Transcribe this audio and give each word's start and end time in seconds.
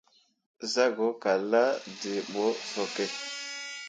Zah 0.71 0.91
go 0.95 1.07
kallahvd̃ǝǝ 1.23 2.13
ɓo 2.31 2.43
sooke. 2.71 3.05